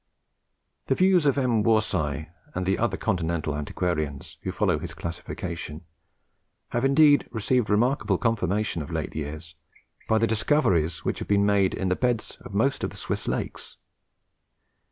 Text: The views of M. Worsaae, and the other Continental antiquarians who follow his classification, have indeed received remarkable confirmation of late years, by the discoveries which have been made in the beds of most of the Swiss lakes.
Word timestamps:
The 0.87 0.95
views 0.95 1.27
of 1.27 1.37
M. 1.37 1.61
Worsaae, 1.63 2.27
and 2.55 2.65
the 2.65 2.79
other 2.79 2.97
Continental 2.97 3.55
antiquarians 3.55 4.39
who 4.41 4.51
follow 4.51 4.79
his 4.79 4.95
classification, 4.95 5.85
have 6.69 6.83
indeed 6.83 7.27
received 7.29 7.69
remarkable 7.69 8.17
confirmation 8.17 8.81
of 8.81 8.89
late 8.89 9.13
years, 9.15 9.53
by 10.09 10.17
the 10.17 10.25
discoveries 10.25 11.05
which 11.05 11.19
have 11.19 11.27
been 11.27 11.45
made 11.45 11.75
in 11.75 11.89
the 11.89 11.95
beds 11.95 12.37
of 12.41 12.51
most 12.55 12.83
of 12.83 12.89
the 12.89 12.97
Swiss 12.97 13.27
lakes. 13.27 13.77